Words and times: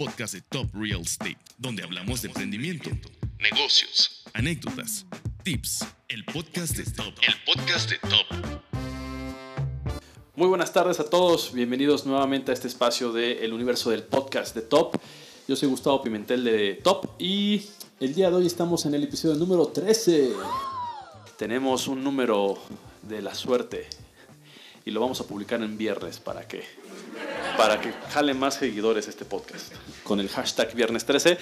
podcast 0.00 0.32
de 0.32 0.40
Top 0.40 0.66
Real 0.72 1.02
Estate, 1.02 1.36
donde 1.58 1.82
hablamos 1.82 2.22
de 2.22 2.28
emprendimiento, 2.28 2.88
negocios, 3.38 4.24
anécdotas, 4.32 5.04
tips. 5.42 5.84
El 6.08 6.24
podcast 6.24 6.74
de 6.74 6.84
Top. 6.84 7.12
El 7.20 7.34
podcast 7.44 7.90
de 7.90 7.98
Top. 7.98 8.26
Muy 10.36 10.48
buenas 10.48 10.72
tardes 10.72 11.00
a 11.00 11.10
todos, 11.10 11.52
bienvenidos 11.52 12.06
nuevamente 12.06 12.50
a 12.50 12.54
este 12.54 12.66
espacio 12.66 13.12
del 13.12 13.52
universo 13.52 13.90
del 13.90 14.02
podcast 14.02 14.54
de 14.54 14.62
Top. 14.62 14.98
Yo 15.46 15.54
soy 15.54 15.68
Gustavo 15.68 16.00
Pimentel 16.00 16.44
de 16.44 16.80
Top 16.82 17.16
y 17.18 17.66
el 18.00 18.14
día 18.14 18.30
de 18.30 18.36
hoy 18.36 18.46
estamos 18.46 18.86
en 18.86 18.94
el 18.94 19.04
episodio 19.04 19.34
número 19.34 19.66
13. 19.66 20.32
Tenemos 21.36 21.88
un 21.88 22.02
número 22.02 22.56
de 23.02 23.20
la 23.20 23.34
suerte 23.34 23.86
y 24.86 24.92
lo 24.92 25.00
vamos 25.02 25.20
a 25.20 25.24
publicar 25.24 25.60
en 25.62 25.76
viernes 25.76 26.20
para 26.20 26.48
que 26.48 26.64
para 27.60 27.78
que 27.78 27.92
jale 28.08 28.32
más 28.32 28.54
seguidores 28.54 29.06
este 29.06 29.26
podcast 29.26 29.74
con 30.02 30.18
el 30.18 30.30
hashtag 30.30 30.74
viernes 30.74 31.04
13 31.04 31.36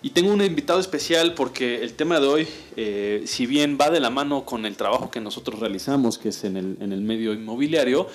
y 0.00 0.10
tengo 0.10 0.32
un 0.32 0.40
invitado 0.40 0.80
especial 0.80 1.34
porque 1.34 1.82
el 1.82 1.92
tema 1.92 2.18
de 2.20 2.26
hoy 2.26 2.48
eh, 2.74 3.24
si 3.26 3.44
bien 3.44 3.76
va 3.78 3.90
de 3.90 4.00
la 4.00 4.08
mano 4.08 4.46
con 4.46 4.64
el 4.64 4.76
trabajo 4.76 5.10
que 5.10 5.20
nosotros 5.20 5.60
realizamos 5.60 6.16
que 6.16 6.30
es 6.30 6.42
en 6.44 6.56
el, 6.56 6.78
en 6.80 6.92
el 6.92 7.02
medio 7.02 7.34
inmobiliario 7.34 8.08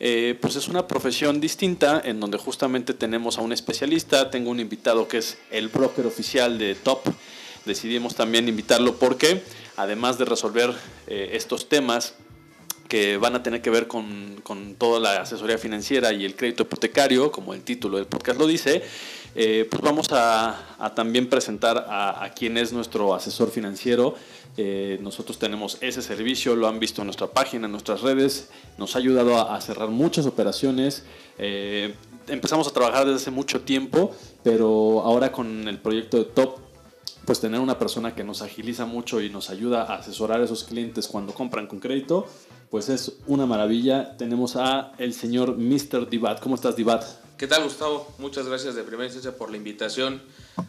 eh, 0.00 0.36
pues 0.38 0.56
es 0.56 0.68
una 0.68 0.86
profesión 0.86 1.40
distinta 1.40 2.02
en 2.04 2.20
donde 2.20 2.36
justamente 2.36 2.92
tenemos 2.92 3.38
a 3.38 3.40
un 3.40 3.52
especialista. 3.52 4.30
Tengo 4.30 4.50
un 4.50 4.60
invitado 4.60 5.08
que 5.08 5.18
es 5.18 5.38
el 5.50 5.70
broker 5.70 6.06
oficial 6.06 6.56
de 6.56 6.76
Top. 6.76 7.00
Decidimos 7.64 8.14
también 8.14 8.48
invitarlo 8.48 8.94
porque 8.96 9.42
además 9.76 10.16
de 10.18 10.24
resolver 10.24 10.72
eh, 11.08 11.30
estos 11.32 11.68
temas 11.68 12.14
que 12.88 13.18
van 13.18 13.36
a 13.36 13.42
tener 13.42 13.62
que 13.62 13.70
ver 13.70 13.86
con, 13.86 14.40
con, 14.42 14.74
toda 14.74 14.98
la 14.98 15.22
asesoría 15.22 15.58
financiera 15.58 16.12
y 16.12 16.24
el 16.24 16.34
crédito 16.34 16.62
hipotecario, 16.64 17.30
como 17.30 17.54
el 17.54 17.62
título 17.62 17.98
del 17.98 18.06
podcast 18.06 18.40
lo 18.40 18.46
dice, 18.46 18.82
eh, 19.34 19.68
pues 19.70 19.82
vamos 19.82 20.08
a, 20.10 20.92
también 20.96 21.28
presentar 21.28 21.86
a, 21.88 22.24
a, 22.24 22.32
quien 22.32 22.56
es 22.56 22.72
nuestro 22.72 23.14
asesor 23.14 23.50
financiero. 23.50 24.14
Eh, 24.56 24.98
nosotros 25.02 25.38
tenemos 25.38 25.78
ese 25.80 26.02
servicio, 26.02 26.56
lo 26.56 26.66
han 26.66 26.80
visto 26.80 27.02
en 27.02 27.06
nuestra 27.06 27.28
página, 27.28 27.66
en 27.66 27.72
nuestras 27.72 28.00
redes, 28.00 28.48
nos 28.78 28.96
ha 28.96 28.98
ayudado 28.98 29.36
a, 29.36 29.54
a 29.54 29.60
cerrar 29.60 29.88
muchas 29.90 30.26
operaciones. 30.26 31.04
Eh, 31.38 31.94
empezamos 32.26 32.66
a 32.66 32.72
trabajar 32.72 33.04
desde 33.04 33.16
hace 33.16 33.30
mucho 33.30 33.60
tiempo, 33.60 34.14
pero 34.42 35.02
ahora 35.02 35.30
con 35.30 35.68
el 35.68 35.78
proyecto 35.78 36.16
de 36.16 36.24
Top 36.24 36.67
pues 37.28 37.40
tener 37.40 37.60
una 37.60 37.78
persona 37.78 38.14
que 38.14 38.24
nos 38.24 38.40
agiliza 38.40 38.86
mucho 38.86 39.20
y 39.20 39.28
nos 39.28 39.50
ayuda 39.50 39.82
a 39.82 39.96
asesorar 39.96 40.40
a 40.40 40.44
esos 40.44 40.64
clientes 40.64 41.06
cuando 41.08 41.34
compran 41.34 41.66
con 41.66 41.78
crédito, 41.78 42.26
pues 42.70 42.88
es 42.88 43.16
una 43.26 43.44
maravilla. 43.44 44.16
Tenemos 44.16 44.56
a 44.56 44.92
el 44.96 45.12
señor 45.12 45.58
Mr. 45.58 46.08
Divat. 46.08 46.40
¿Cómo 46.40 46.54
estás, 46.54 46.74
Divat? 46.74 47.04
¿Qué 47.36 47.46
tal, 47.46 47.64
Gustavo? 47.64 48.10
Muchas 48.16 48.46
gracias 48.46 48.76
de 48.76 48.82
primera 48.82 49.04
instancia 49.04 49.36
por 49.36 49.50
la 49.50 49.58
invitación 49.58 50.22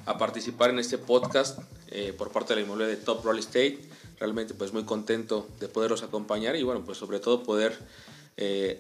a 0.06 0.18
participar 0.18 0.72
en 0.72 0.80
este 0.80 0.98
podcast 0.98 1.60
eh, 1.92 2.14
por 2.18 2.30
parte 2.34 2.54
de 2.54 2.60
la 2.60 2.66
inmobiliaria 2.66 2.98
de 2.98 3.04
Top 3.06 3.24
Real 3.24 3.40
Estate. 3.40 3.80
Realmente, 4.20 4.54
pues 4.54 4.74
muy 4.74 4.84
contento 4.84 5.48
de 5.62 5.70
poderlos 5.70 6.04
acompañar 6.04 6.58
y, 6.58 6.64
bueno, 6.64 6.84
pues 6.84 6.98
sobre 6.98 7.22
todo 7.22 7.42
poder 7.42 7.80
eh, 8.36 8.78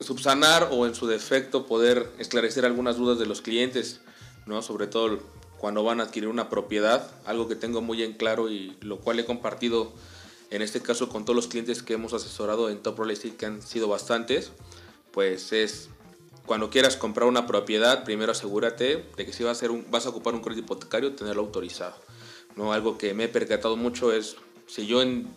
subsanar 0.00 0.70
o 0.72 0.86
en 0.86 0.94
su 0.94 1.06
defecto 1.06 1.66
poder 1.66 2.10
esclarecer 2.18 2.64
algunas 2.64 2.96
dudas 2.96 3.18
de 3.18 3.26
los 3.26 3.42
clientes, 3.42 4.00
¿no? 4.46 4.62
Sobre 4.62 4.86
todo 4.86 5.37
cuando 5.58 5.82
van 5.82 6.00
a 6.00 6.04
adquirir 6.04 6.28
una 6.28 6.48
propiedad, 6.48 7.10
algo 7.24 7.48
que 7.48 7.56
tengo 7.56 7.80
muy 7.80 8.02
en 8.02 8.12
claro 8.14 8.48
y 8.48 8.76
lo 8.80 8.98
cual 8.98 9.18
he 9.18 9.24
compartido 9.24 9.92
en 10.50 10.62
este 10.62 10.80
caso 10.80 11.08
con 11.08 11.24
todos 11.24 11.36
los 11.36 11.48
clientes 11.48 11.82
que 11.82 11.94
hemos 11.94 12.14
asesorado 12.14 12.70
en 12.70 12.78
Top 12.78 12.98
Real 12.98 13.10
Estate, 13.10 13.36
que 13.36 13.46
han 13.46 13.60
sido 13.60 13.88
bastantes, 13.88 14.52
pues 15.12 15.52
es 15.52 15.90
cuando 16.46 16.70
quieras 16.70 16.96
comprar 16.96 17.28
una 17.28 17.46
propiedad, 17.46 18.04
primero 18.04 18.32
asegúrate 18.32 19.04
de 19.16 19.26
que 19.26 19.32
si 19.32 19.44
vas 19.44 19.50
a, 19.50 19.52
hacer 19.52 19.70
un, 19.70 19.84
vas 19.90 20.06
a 20.06 20.08
ocupar 20.08 20.34
un 20.34 20.40
crédito 20.40 20.64
hipotecario, 20.64 21.14
tenerlo 21.14 21.42
autorizado. 21.42 21.94
¿no? 22.56 22.72
Algo 22.72 22.96
que 22.96 23.12
me 23.12 23.24
he 23.24 23.28
percatado 23.28 23.76
mucho 23.76 24.12
es, 24.12 24.36
si 24.66 24.86
yo 24.86 25.02
en, 25.02 25.28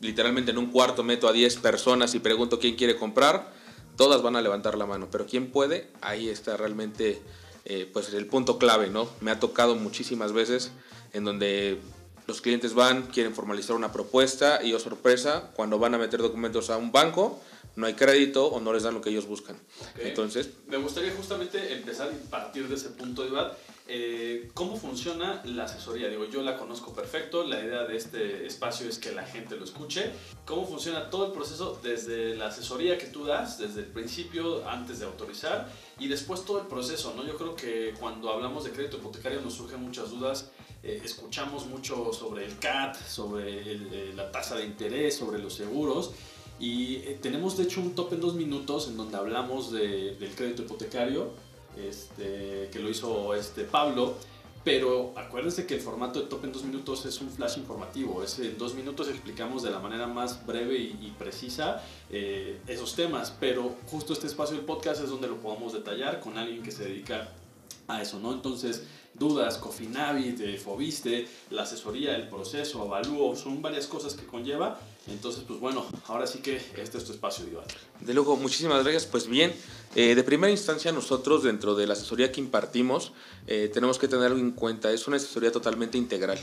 literalmente 0.00 0.52
en 0.52 0.58
un 0.58 0.70
cuarto 0.70 1.02
meto 1.02 1.26
a 1.26 1.32
10 1.32 1.56
personas 1.56 2.14
y 2.14 2.20
pregunto 2.20 2.60
quién 2.60 2.76
quiere 2.76 2.96
comprar, 2.96 3.52
todas 3.96 4.22
van 4.22 4.36
a 4.36 4.40
levantar 4.40 4.78
la 4.78 4.86
mano, 4.86 5.08
pero 5.10 5.26
quién 5.26 5.50
puede, 5.50 5.88
ahí 6.00 6.28
está 6.28 6.56
realmente 6.56 7.20
eh, 7.64 7.88
pues 7.92 8.12
el 8.12 8.26
punto 8.26 8.58
clave, 8.58 8.88
¿no? 8.88 9.08
Me 9.20 9.30
ha 9.30 9.40
tocado 9.40 9.76
muchísimas 9.76 10.32
veces 10.32 10.70
en 11.12 11.24
donde 11.24 11.78
los 12.26 12.40
clientes 12.40 12.74
van, 12.74 13.08
quieren 13.08 13.34
formalizar 13.34 13.74
una 13.74 13.92
propuesta 13.92 14.62
y, 14.62 14.72
oh 14.72 14.78
sorpresa, 14.78 15.50
cuando 15.54 15.78
van 15.78 15.94
a 15.94 15.98
meter 15.98 16.20
documentos 16.20 16.70
a 16.70 16.76
un 16.76 16.92
banco, 16.92 17.40
no 17.76 17.86
hay 17.86 17.94
crédito 17.94 18.46
o 18.46 18.60
no 18.60 18.72
les 18.72 18.84
dan 18.84 18.94
lo 18.94 19.00
que 19.00 19.10
ellos 19.10 19.26
buscan. 19.26 19.56
Okay. 19.94 20.08
Entonces, 20.08 20.50
me 20.68 20.76
gustaría 20.76 21.12
justamente 21.12 21.72
empezar 21.72 22.10
y 22.12 22.28
partir 22.28 22.68
de 22.68 22.76
ese 22.76 22.90
punto, 22.90 23.26
Iván. 23.26 23.48
Eh, 23.92 24.50
¿Cómo 24.54 24.76
funciona 24.76 25.42
la 25.44 25.64
asesoría? 25.64 26.08
Digo, 26.08 26.24
yo 26.24 26.42
la 26.42 26.56
conozco 26.56 26.92
perfecto, 26.92 27.42
la 27.42 27.60
idea 27.60 27.82
de 27.82 27.96
este 27.96 28.46
espacio 28.46 28.88
es 28.88 29.00
que 29.00 29.10
la 29.10 29.24
gente 29.24 29.56
lo 29.56 29.64
escuche. 29.64 30.12
¿Cómo 30.44 30.64
funciona 30.64 31.10
todo 31.10 31.26
el 31.26 31.32
proceso 31.32 31.76
desde 31.82 32.36
la 32.36 32.46
asesoría 32.46 32.96
que 32.98 33.06
tú 33.06 33.24
das, 33.24 33.58
desde 33.58 33.80
el 33.80 33.86
principio, 33.86 34.68
antes 34.68 35.00
de 35.00 35.06
autorizar, 35.06 35.68
y 35.98 36.06
después 36.06 36.44
todo 36.44 36.60
el 36.60 36.68
proceso? 36.68 37.14
¿no? 37.16 37.26
Yo 37.26 37.36
creo 37.36 37.56
que 37.56 37.92
cuando 37.98 38.30
hablamos 38.30 38.62
de 38.62 38.70
crédito 38.70 38.98
hipotecario 38.98 39.40
nos 39.40 39.54
surgen 39.54 39.82
muchas 39.82 40.10
dudas. 40.10 40.52
Eh, 40.84 41.02
escuchamos 41.04 41.66
mucho 41.66 42.12
sobre 42.12 42.46
el 42.46 42.56
CAT, 42.60 42.96
sobre 42.96 43.72
el, 43.72 43.88
eh, 43.92 44.12
la 44.14 44.30
tasa 44.30 44.54
de 44.54 44.66
interés, 44.66 45.16
sobre 45.16 45.40
los 45.40 45.54
seguros. 45.54 46.12
Y 46.60 46.96
eh, 46.96 47.18
tenemos 47.20 47.56
de 47.56 47.64
hecho 47.64 47.80
un 47.80 47.96
top 47.96 48.12
en 48.12 48.20
dos 48.20 48.34
minutos 48.34 48.86
en 48.86 48.96
donde 48.96 49.16
hablamos 49.16 49.72
de, 49.72 50.14
del 50.14 50.34
crédito 50.36 50.62
hipotecario, 50.62 51.32
este, 51.76 52.68
que 52.72 52.78
lo 52.78 52.88
hizo 52.88 53.34
este 53.34 53.64
Pablo. 53.64 54.14
Pero 54.62 55.14
acuérdense 55.16 55.66
que 55.66 55.74
el 55.74 55.80
formato 55.80 56.20
de 56.20 56.26
top 56.26 56.44
en 56.44 56.52
dos 56.52 56.64
minutos 56.64 57.06
es 57.06 57.18
un 57.22 57.30
flash 57.30 57.56
informativo. 57.56 58.22
Es 58.22 58.38
en 58.38 58.58
dos 58.58 58.74
minutos 58.74 59.08
explicamos 59.08 59.62
de 59.62 59.70
la 59.70 59.78
manera 59.78 60.06
más 60.06 60.46
breve 60.46 60.76
y, 60.76 61.14
precisa 61.18 61.82
eh, 62.10 62.60
esos 62.66 62.94
temas. 62.94 63.34
Pero 63.40 63.76
justo 63.86 64.12
este 64.12 64.26
espacio 64.26 64.56
del 64.56 64.66
podcast 64.66 65.02
es 65.02 65.08
donde 65.08 65.28
lo 65.28 65.36
podemos 65.38 65.72
detallar 65.72 66.20
con 66.20 66.36
alguien 66.36 66.62
que 66.62 66.72
se 66.72 66.84
dedica 66.84 67.30
a 67.88 68.02
eso, 68.02 68.18
¿no? 68.20 68.32
Entonces, 68.32 68.84
dudas, 69.14 69.58
Cofinavit, 69.58 70.40
eh, 70.40 70.58
Fobiste, 70.58 71.28
la 71.50 71.62
asesoría, 71.62 72.16
el 72.16 72.28
proceso, 72.28 72.82
avalúo, 72.82 73.36
son 73.36 73.60
varias 73.60 73.86
cosas 73.86 74.14
que 74.14 74.26
conlleva. 74.26 74.80
Entonces, 75.08 75.44
pues 75.46 75.58
bueno, 75.60 75.86
ahora 76.06 76.26
sí 76.26 76.40
que 76.40 76.60
este 76.76 76.98
es 76.98 77.04
tu 77.04 77.12
espacio, 77.12 77.46
Iván. 77.46 77.64
De 78.00 78.14
luego, 78.14 78.36
muchísimas 78.36 78.82
gracias. 78.82 79.06
Pues 79.06 79.26
bien, 79.26 79.52
eh, 79.94 80.14
de 80.14 80.22
primera 80.22 80.50
instancia 80.50 80.92
nosotros 80.92 81.42
dentro 81.42 81.74
de 81.74 81.86
la 81.86 81.94
asesoría 81.94 82.30
que 82.30 82.40
impartimos 82.40 83.12
eh, 83.46 83.70
tenemos 83.72 83.98
que 83.98 84.06
tener 84.06 84.30
en 84.32 84.52
cuenta, 84.52 84.92
es 84.92 85.08
una 85.08 85.16
asesoría 85.16 85.50
totalmente 85.50 85.98
integral. 85.98 86.38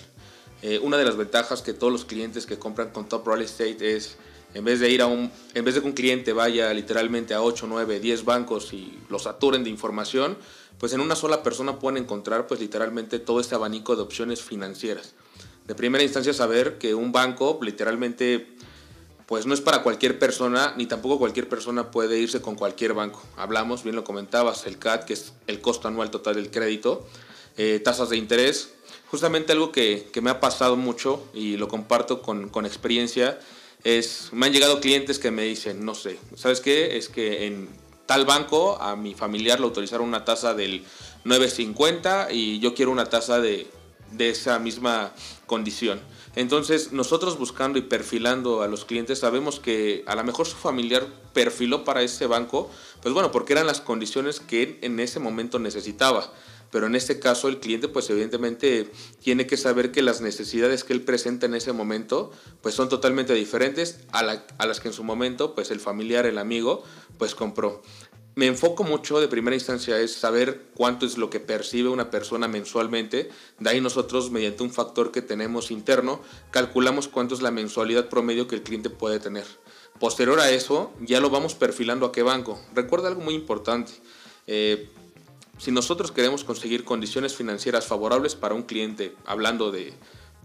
Eh, 0.62 0.80
una 0.80 0.98
de 0.98 1.06
las 1.06 1.16
ventajas 1.16 1.62
que 1.62 1.74
todos 1.74 1.94
los 1.94 2.04
clientes 2.04 2.46
que 2.46 2.58
compran 2.58 2.90
con 2.90 3.08
Top 3.08 3.28
Real 3.28 3.42
Estate 3.42 3.96
es 3.96 4.18
en 4.54 4.64
vez 4.64 4.80
de 4.80 4.90
ir 4.90 5.02
a 5.02 5.08
un 5.08 5.32
en 5.54 5.66
vez 5.66 5.76
de 5.76 5.82
que 5.82 5.88
un 5.88 5.94
cliente 5.94 6.34
vaya 6.34 6.74
literalmente 6.74 7.34
a 7.34 7.42
8, 7.42 7.66
9, 7.68 8.00
10 8.00 8.26
bancos 8.26 8.74
y 8.74 8.98
los 9.10 9.24
saturen 9.24 9.64
de 9.64 9.70
información, 9.70 10.38
pues 10.80 10.94
en 10.94 11.02
una 11.02 11.16
sola 11.16 11.44
persona 11.44 11.80
pueden 11.80 12.04
encontrar 12.04 12.48
pues 12.48 12.60
literalmente 12.60 13.20
todo 13.20 13.40
este 13.40 13.56
abanico 13.56 13.96
de 13.96 14.04
opciones 14.04 14.42
financieras. 14.42 15.14
De 15.66 15.76
primera 15.76 16.04
instancia 16.04 16.34
saber 16.34 16.78
que 16.78 16.96
un 16.96 17.12
banco 17.12 17.60
literalmente 17.62 18.48
pues 19.28 19.46
no 19.46 19.54
es 19.54 19.60
para 19.60 19.84
cualquier 19.84 20.18
persona, 20.18 20.74
ni 20.78 20.86
tampoco 20.86 21.20
cualquier 21.20 21.50
persona 21.50 21.92
puede 21.92 22.18
irse 22.18 22.42
con 22.42 22.56
cualquier 22.56 22.94
banco. 22.94 23.22
Hablamos, 23.36 23.84
bien 23.84 23.98
lo 23.98 24.06
comentabas, 24.06 24.66
el 24.66 24.80
CAT, 24.80 25.04
que 25.04 25.14
es 25.14 25.34
el 25.48 25.60
costo 25.60 25.90
anual 25.90 26.10
total 26.10 26.36
del 26.36 26.50
crédito, 26.50 27.06
eh, 27.58 27.82
tasas 27.84 28.10
de 28.10 28.16
interés, 28.16 28.70
justamente 29.12 29.52
algo 29.52 29.74
que, 29.74 30.10
que, 30.14 30.22
me 30.22 30.30
ha 30.30 30.40
pasado 30.40 30.78
mucho 30.78 31.26
y 31.34 31.58
lo 31.58 31.68
comparto 31.68 32.22
con, 32.22 32.48
con 32.48 32.66
experiencia, 32.66 33.38
es, 33.84 34.30
me 34.32 34.48
han 34.48 34.54
llegado 34.54 34.80
clientes 34.80 35.20
que 35.20 35.32
me 35.32 35.44
dicen, 35.44 35.86
no 35.86 35.96
sé, 35.96 36.20
¿sabes 36.36 36.62
qué? 36.62 36.98
Es 36.98 37.10
que 37.10 37.46
en 37.46 37.70
tal 38.06 38.26
banco 38.26 38.82
a 38.82 38.96
mi 38.96 39.14
familiar 39.14 39.60
le 39.60 39.66
autorizaron 39.66 40.08
una 40.08 40.26
tasa 40.26 40.54
del 40.54 40.84
9.50 41.26 42.28
y 42.32 42.60
yo 42.60 42.74
quiero 42.74 42.92
una 42.92 43.06
tasa 43.06 43.40
de, 43.40 43.68
de 44.12 44.30
esa 44.30 44.60
misma 44.60 45.14
condición. 45.46 46.00
Entonces, 46.36 46.92
nosotros 46.92 47.38
buscando 47.38 47.80
y 47.80 47.82
perfilando 47.82 48.62
a 48.62 48.68
los 48.68 48.86
clientes, 48.86 49.20
sabemos 49.20 49.60
que 49.60 50.04
a 50.06 50.16
lo 50.16 50.24
mejor 50.24 50.46
su 50.46 50.56
familiar 50.56 51.08
perfiló 51.34 51.84
para 51.84 52.04
ese 52.04 52.28
banco, 52.28 52.70
pues 53.02 53.14
bueno, 53.14 53.32
porque 53.32 53.54
eran 53.54 53.66
las 53.66 53.82
condiciones 53.82 54.40
que 54.40 54.78
en 54.82 55.00
ese 55.00 55.20
momento 55.20 55.58
necesitaba. 55.58 56.32
Pero 56.72 56.88
en 56.88 56.96
este 56.96 57.20
caso 57.20 57.48
el 57.48 57.60
cliente 57.60 57.88
pues 57.88 58.10
evidentemente 58.10 58.90
tiene 59.22 59.48
que 59.48 59.58
saber 59.58 59.92
que 59.92 60.02
las 60.02 60.22
necesidades 60.22 60.84
que 60.84 60.94
él 60.94 61.02
presenta 61.02 61.46
en 61.46 61.56
ese 61.56 61.74
momento 61.74 62.32
pues 62.62 62.76
son 62.76 62.90
totalmente 62.90 63.34
diferentes 63.34 64.00
a, 64.12 64.24
la, 64.24 64.46
a 64.58 64.66
las 64.66 64.80
que 64.80 64.90
en 64.90 64.94
su 64.94 65.04
momento 65.04 65.56
pues 65.56 65.72
el 65.72 65.80
familiar, 65.80 66.26
el 66.26 66.38
amigo 66.38 66.84
pues 67.18 67.36
compró 67.36 67.82
me 68.38 68.46
enfoco 68.46 68.84
mucho 68.84 69.20
de 69.20 69.28
primera 69.28 69.56
instancia 69.56 70.00
es 70.00 70.14
saber 70.14 70.68
cuánto 70.76 71.08
es 71.08 71.18
lo 71.18 71.32
que 71.32 71.40
percibe 71.40 71.90
una 71.90 72.12
persona 72.12 72.48
mensualmente. 72.48 73.32
De 73.58 73.70
ahí 73.72 73.82
nosotros, 73.82 74.30
mediante 74.30 74.62
un 74.62 74.70
factor 74.70 75.12
que 75.12 75.24
tenemos 75.24 75.72
interno, 75.72 76.22
calculamos 76.52 77.08
cuánto 77.08 77.34
es 77.34 77.42
la 77.42 77.50
mensualidad 77.50 78.10
promedio 78.10 78.48
que 78.48 78.54
el 78.54 78.62
cliente 78.62 78.92
puede 78.92 79.20
tener. 79.20 79.48
Posterior 80.00 80.40
a 80.40 80.52
eso, 80.52 80.94
ya 81.02 81.20
lo 81.20 81.32
vamos 81.32 81.56
perfilando 81.56 82.06
a 82.06 82.12
qué 82.12 82.22
banco. 82.22 82.62
Recuerda 82.76 83.08
algo 83.08 83.22
muy 83.22 83.34
importante. 83.34 83.94
Eh, 84.46 84.88
si 85.58 85.72
nosotros 85.72 86.12
queremos 86.12 86.44
conseguir 86.44 86.84
condiciones 86.84 87.36
financieras 87.36 87.86
favorables 87.86 88.36
para 88.36 88.56
un 88.56 88.64
cliente, 88.64 89.16
hablando 89.26 89.72
de 89.72 89.94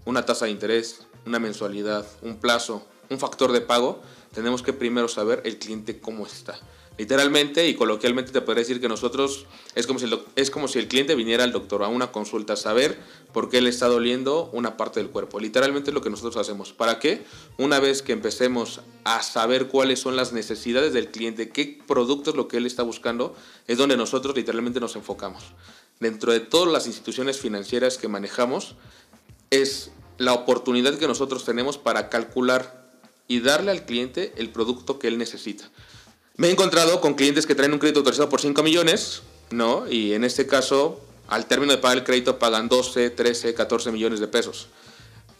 una 0.05 0.25
tasa 0.25 0.47
de 0.47 0.53
interés, 0.53 1.06
una 1.26 1.38
mensualidad, 1.38 2.06
un 2.23 2.37
plazo, 2.37 2.87
un 3.11 3.19
factor 3.19 3.53
de 3.53 3.61
pago, 3.61 4.00
tenemos 4.35 4.62
que 4.62 4.73
primero 4.73 5.09
saber 5.09 5.43
el 5.44 5.59
cliente 5.59 6.00
cómo 6.00 6.26
está. 6.26 6.59
Literalmente 6.99 7.67
y 7.69 7.75
coloquialmente 7.75 8.33
te 8.33 8.43
podría 8.43 8.61
decir 8.61 8.81
que 8.81 8.89
nosotros 8.89 9.47
es 9.75 9.87
como, 9.87 9.99
si 9.99 10.05
el, 10.05 10.21
es 10.37 10.50
como 10.50 10.69
si 10.69 10.79
el 10.79 10.89
cliente 10.89 11.15
viniera 11.15 11.43
al 11.43 11.53
doctor 11.53 11.83
a 11.83 11.89
una 11.89 12.12
consulta 12.12 12.53
a 12.53 12.56
saber 12.56 12.99
por 13.33 13.49
qué 13.49 13.62
le 13.62 13.71
está 13.71 13.89
doliendo 13.89 14.50
una 14.53 14.77
parte 14.77 15.00
del 15.00 15.09
cuerpo. 15.09 15.41
Literalmente 15.41 15.91
es 15.91 15.94
lo 15.94 16.03
que 16.03 16.11
nosotros 16.11 16.37
hacemos. 16.37 16.73
¿Para 16.73 16.99
qué? 16.99 17.25
Una 17.56 17.81
vez 17.81 18.03
que 18.03 18.12
empecemos 18.12 18.83
a 19.05 19.23
saber 19.23 19.69
cuáles 19.69 20.00
son 20.00 20.17
las 20.17 20.33
necesidades 20.33 20.93
del 20.93 21.11
cliente, 21.11 21.49
qué 21.49 21.81
producto 21.87 22.31
es 22.31 22.37
lo 22.37 22.47
que 22.47 22.59
él 22.59 22.67
está 22.67 22.83
buscando, 22.83 23.35
es 23.67 23.79
donde 23.79 23.97
nosotros 23.97 24.37
literalmente 24.37 24.79
nos 24.79 24.95
enfocamos. 24.95 25.45
Dentro 25.99 26.33
de 26.33 26.41
todas 26.41 26.71
las 26.73 26.87
instituciones 26.87 27.38
financieras 27.38 27.97
que 27.97 28.09
manejamos, 28.09 28.75
es 29.50 29.93
la 30.19 30.35
oportunidad 30.35 30.99
que 30.99 31.06
nosotros 31.06 31.45
tenemos 31.45 31.79
para 31.79 32.11
calcular 32.11 32.93
y 33.29 33.41
darle 33.41 33.71
al 33.71 33.87
cliente 33.87 34.33
el 34.37 34.50
producto 34.50 34.99
que 34.99 35.09
él 35.09 35.17
necesita. 35.17 35.71
Me 36.37 36.49
he 36.49 36.50
encontrado 36.50 37.02
con 37.02 37.12
clientes 37.12 37.46
que 37.46 37.55
traen 37.55 37.75
un 37.75 37.79
crédito 37.79 38.00
autorizado 38.00 38.31
por 38.31 38.40
5 38.40 38.62
millones, 38.62 39.23
¿no? 39.50 39.87
Y 39.90 40.14
en 40.14 40.25
este 40.25 40.46
caso, 40.46 40.99
al 41.29 41.44
término 41.46 41.73
de 41.73 41.79
pagar 41.79 41.99
el 41.99 42.05
crédito, 42.05 42.38
pagan 42.38 42.70
12, 42.70 43.11
13, 43.11 43.52
14 43.52 43.93
millones 43.93 44.19
de 44.19 44.29
pesos. 44.29 44.69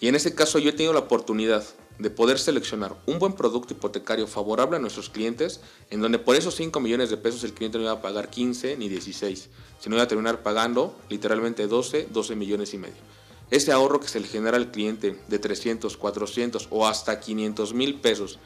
Y 0.01 0.09
en 0.09 0.17
este 0.17 0.35
caso 0.35 0.59
yo 0.59 0.69
he 0.69 0.73
tenido 0.73 0.93
la 0.93 0.99
oportunidad 1.01 1.65
de 1.99 2.11
poder 2.11 2.39
seleccionar 2.39 2.95
un 3.07 3.19
buen 3.19 3.33
producto 3.33 3.73
hipotecario 3.73 4.27
favorable 4.27 4.77
a 4.77 4.81
nuestros 4.81 5.09
clientes, 5.09 5.61
en 5.89 6.03
donde 6.03 6.19
por 6.19 6.37
esos 6.37 6.57
5 6.57 6.79
millones 6.79 7.09
de 7.09 7.17
pesos 7.17 7.43
el 7.45 7.55
cliente 7.55 7.79
no 7.79 7.85
iba 7.85 7.93
a 7.93 8.03
pagar 8.03 8.29
15 8.29 8.77
ni 8.77 8.91
16, 8.91 9.49
sino 9.81 9.97
iba 9.97 10.05
a 10.05 10.09
terminar 10.09 10.43
pagando 10.43 10.95
literalmente 11.09 11.69
12, 11.69 12.09
12 12.11 12.37
millones 12.37 12.75
y 12.75 12.79
medio. 12.79 13.01
Ese 13.51 13.73
ahorro 13.73 13.99
que 13.99 14.09
se 14.09 14.21
le 14.21 14.29
genera 14.29 14.59
al 14.59 14.71
cliente 14.71 15.17
de 15.29 15.39
300, 15.39 15.97
400 15.97 16.69
o 16.71 16.87
hasta 16.87 17.19
500 17.19 17.73
mil 17.73 17.95
pesos 17.99 18.39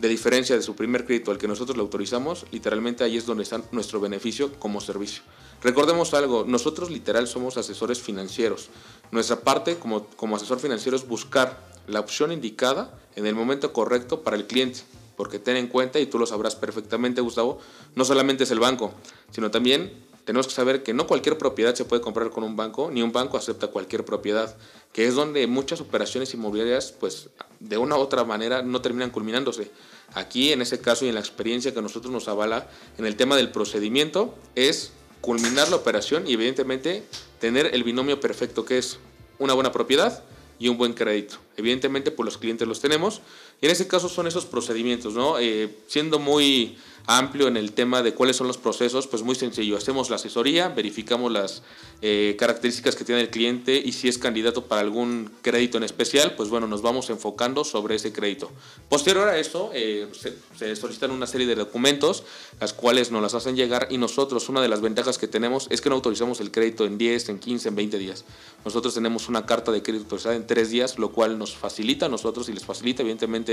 de 0.00 0.08
diferencia 0.08 0.56
de 0.56 0.62
su 0.62 0.74
primer 0.74 1.04
crédito 1.04 1.30
al 1.30 1.36
que 1.36 1.46
nosotros 1.46 1.76
le 1.76 1.82
autorizamos, 1.82 2.46
literalmente 2.50 3.04
ahí 3.04 3.18
es 3.18 3.26
donde 3.26 3.42
está 3.42 3.60
nuestro 3.70 4.00
beneficio 4.00 4.50
como 4.58 4.80
servicio. 4.80 5.22
Recordemos 5.62 6.14
algo, 6.14 6.44
nosotros 6.46 6.90
literal 6.90 7.28
somos 7.28 7.58
asesores 7.58 8.00
financieros. 8.00 8.70
Nuestra 9.10 9.40
parte 9.40 9.76
como, 9.76 10.06
como 10.16 10.36
asesor 10.36 10.58
financiero 10.58 10.96
es 10.96 11.06
buscar 11.06 11.68
la 11.86 12.00
opción 12.00 12.32
indicada 12.32 12.98
en 13.14 13.26
el 13.26 13.34
momento 13.34 13.74
correcto 13.74 14.22
para 14.22 14.36
el 14.36 14.46
cliente. 14.46 14.80
Porque 15.16 15.38
ten 15.38 15.58
en 15.58 15.66
cuenta, 15.66 16.00
y 16.00 16.06
tú 16.06 16.18
lo 16.18 16.24
sabrás 16.24 16.56
perfectamente, 16.56 17.20
Gustavo, 17.20 17.58
no 17.94 18.06
solamente 18.06 18.44
es 18.44 18.50
el 18.52 18.58
banco, 18.58 18.94
sino 19.30 19.50
también 19.50 19.92
tenemos 20.30 20.46
que 20.46 20.54
saber 20.54 20.84
que 20.84 20.94
no 20.94 21.08
cualquier 21.08 21.36
propiedad 21.38 21.74
se 21.74 21.84
puede 21.84 22.00
comprar 22.00 22.30
con 22.30 22.44
un 22.44 22.54
banco, 22.54 22.88
ni 22.92 23.02
un 23.02 23.10
banco 23.10 23.36
acepta 23.36 23.66
cualquier 23.66 24.04
propiedad, 24.04 24.56
que 24.92 25.08
es 25.08 25.16
donde 25.16 25.44
muchas 25.48 25.80
operaciones 25.80 26.32
inmobiliarias, 26.34 26.92
pues 26.92 27.30
de 27.58 27.78
una 27.78 27.96
u 27.96 27.98
otra 27.98 28.22
manera, 28.22 28.62
no 28.62 28.80
terminan 28.80 29.10
culminándose. 29.10 29.72
Aquí, 30.14 30.52
en 30.52 30.62
ese 30.62 30.80
caso 30.80 31.04
y 31.04 31.08
en 31.08 31.14
la 31.14 31.20
experiencia 31.20 31.74
que 31.74 31.82
nosotros 31.82 32.12
nos 32.12 32.28
avala 32.28 32.70
en 32.96 33.06
el 33.06 33.16
tema 33.16 33.34
del 33.34 33.50
procedimiento, 33.50 34.32
es 34.54 34.92
culminar 35.20 35.68
la 35.68 35.74
operación 35.74 36.28
y 36.28 36.34
evidentemente 36.34 37.02
tener 37.40 37.74
el 37.74 37.82
binomio 37.82 38.20
perfecto, 38.20 38.64
que 38.64 38.78
es 38.78 39.00
una 39.40 39.54
buena 39.54 39.72
propiedad 39.72 40.22
y 40.60 40.68
un 40.68 40.78
buen 40.78 40.92
crédito. 40.92 41.38
Evidentemente, 41.56 42.12
pues 42.12 42.24
los 42.24 42.38
clientes 42.38 42.68
los 42.68 42.78
tenemos. 42.78 43.20
En 43.62 43.70
ese 43.70 43.86
caso 43.86 44.08
son 44.08 44.26
esos 44.26 44.46
procedimientos, 44.46 45.14
¿no? 45.14 45.38
Eh, 45.38 45.68
siendo 45.86 46.18
muy 46.18 46.78
amplio 47.06 47.48
en 47.48 47.56
el 47.56 47.72
tema 47.72 48.02
de 48.02 48.14
cuáles 48.14 48.36
son 48.36 48.46
los 48.46 48.58
procesos, 48.58 49.06
pues 49.06 49.22
muy 49.22 49.34
sencillo. 49.34 49.76
Hacemos 49.76 50.10
la 50.10 50.16
asesoría, 50.16 50.68
verificamos 50.68 51.32
las 51.32 51.62
eh, 52.02 52.36
características 52.38 52.96
que 52.96 53.04
tiene 53.04 53.20
el 53.20 53.30
cliente 53.30 53.80
y 53.84 53.92
si 53.92 54.08
es 54.08 54.18
candidato 54.18 54.66
para 54.66 54.80
algún 54.80 55.30
crédito 55.42 55.76
en 55.76 55.84
especial, 55.84 56.34
pues 56.36 56.48
bueno, 56.48 56.66
nos 56.66 56.82
vamos 56.82 57.10
enfocando 57.10 57.64
sobre 57.64 57.96
ese 57.96 58.12
crédito. 58.12 58.50
Posterior 58.88 59.28
a 59.28 59.38
eso, 59.38 59.70
eh, 59.74 60.08
se, 60.56 60.76
solicitan 60.76 61.10
una 61.10 61.26
serie 61.26 61.46
de 61.46 61.54
documentos, 61.54 62.24
las 62.60 62.72
cuales 62.72 63.10
nos 63.10 63.22
las 63.22 63.34
hacen 63.34 63.56
llegar 63.56 63.88
y 63.90 63.98
nosotros, 63.98 64.48
una 64.48 64.62
de 64.62 64.68
las 64.68 64.80
ventajas 64.80 65.18
que 65.18 65.28
tenemos 65.28 65.66
es 65.70 65.80
que 65.80 65.88
no 65.88 65.96
autorizamos 65.96 66.40
el 66.40 66.50
crédito 66.50 66.84
en 66.84 66.96
10, 66.96 67.28
en 67.30 67.38
15, 67.38 67.68
en 67.68 67.74
20 67.74 67.98
días. 67.98 68.24
Nosotros 68.64 68.94
tenemos 68.94 69.28
una 69.28 69.46
carta 69.46 69.72
de 69.72 69.82
crédito 69.82 70.04
autorizada 70.04 70.36
en 70.36 70.46
3 70.46 70.70
días, 70.70 70.98
lo 70.98 71.12
cual 71.12 71.38
nos 71.38 71.56
facilita 71.56 72.06
a 72.06 72.08
nosotros 72.08 72.48
y 72.48 72.52
les 72.52 72.64
facilita 72.64 73.02
evidentemente 73.02 73.49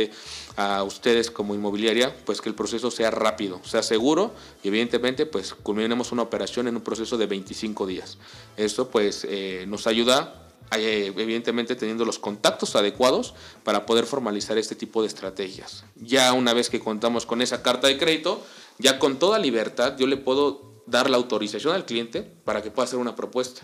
a 0.55 0.83
ustedes 0.83 1.29
como 1.31 1.55
inmobiliaria, 1.55 2.15
pues 2.25 2.41
que 2.41 2.49
el 2.49 2.55
proceso 2.55 2.91
sea 2.91 3.11
rápido 3.11 3.61
sea 3.63 3.83
seguro 3.83 4.33
y 4.63 4.69
evidentemente 4.69 5.25
pues 5.25 5.53
culminemos 5.53 6.11
una 6.11 6.23
operación 6.23 6.67
en 6.67 6.75
un 6.75 6.81
proceso 6.81 7.17
de 7.17 7.27
25 7.27 7.85
días. 7.85 8.17
Esto 8.55 8.89
pues 8.89 9.25
eh, 9.29 9.65
nos 9.67 9.87
ayuda 9.87 10.47
eh, 10.75 11.13
evidentemente 11.15 11.75
teniendo 11.75 12.03
los 12.05 12.19
contactos 12.19 12.75
adecuados 12.75 13.33
para 13.63 13.85
poder 13.85 14.05
formalizar 14.05 14.57
este 14.57 14.75
tipo 14.75 15.01
de 15.01 15.07
estrategias. 15.07 15.85
Ya 15.95 16.33
una 16.33 16.53
vez 16.53 16.69
que 16.69 16.79
contamos 16.79 17.25
con 17.25 17.41
esa 17.41 17.61
carta 17.61 17.87
de 17.87 17.97
crédito, 17.97 18.43
ya 18.77 18.99
con 18.99 19.19
toda 19.19 19.39
libertad 19.39 19.95
yo 19.97 20.07
le 20.07 20.17
puedo 20.17 20.83
dar 20.85 21.09
la 21.09 21.17
autorización 21.17 21.75
al 21.75 21.85
cliente 21.85 22.21
para 22.21 22.61
que 22.61 22.71
pueda 22.71 22.85
hacer 22.85 22.99
una 22.99 23.15
propuesta. 23.15 23.61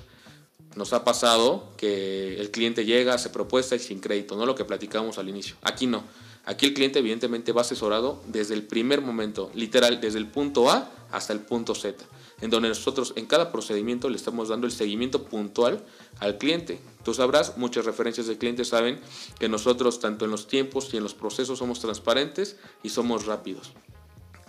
Nos 0.76 0.94
ha 0.94 1.04
pasado 1.04 1.70
que 1.78 2.40
el 2.40 2.50
cliente 2.50 2.86
llega, 2.86 3.14
hace 3.14 3.30
propuesta 3.30 3.76
y 3.76 3.80
sin 3.80 4.00
crédito, 4.00 4.36
no 4.36 4.46
lo 4.46 4.56
que 4.56 4.66
platicábamos 4.66 5.18
al 5.18 5.30
inicio. 5.30 5.56
Aquí 5.62 5.86
no. 5.86 6.04
Aquí 6.46 6.66
el 6.66 6.74
cliente 6.74 7.00
evidentemente 7.00 7.54
va 7.54 7.62
asesorado 7.62 8.22
desde 8.28 8.54
el 8.54 8.64
primer 8.64 9.02
momento, 9.02 9.50
literal, 9.54 10.02
desde 10.02 10.20
el 10.20 10.28
punto 10.28 10.70
A 10.70 10.92
hasta 11.12 11.32
el 11.32 11.40
punto 11.40 11.74
Z, 11.74 12.04
en 12.42 12.50
donde 12.50 12.70
nosotros 12.70 13.14
en 13.16 13.28
cada 13.28 13.52
procedimiento 13.52 14.10
le 14.10 14.18
estamos 14.18 14.50
dando 14.50 14.68
el 14.68 14.74
seguimiento 14.74 15.24
puntual 15.24 15.86
al 16.20 16.38
cliente. 16.38 16.80
Tú 17.06 17.14
sabrás, 17.14 17.58
muchas 17.58 17.86
referencias 17.86 18.28
de 18.28 18.38
clientes 18.38 18.68
saben 18.68 19.00
que 19.40 19.48
nosotros 19.48 20.00
tanto 20.00 20.26
en 20.26 20.32
los 20.32 20.48
tiempos 20.48 20.94
y 20.94 20.98
en 20.98 21.04
los 21.04 21.14
procesos 21.14 21.60
somos 21.60 21.80
transparentes 21.80 22.58
y 22.82 22.90
somos 22.90 23.26
rápidos. 23.26 23.72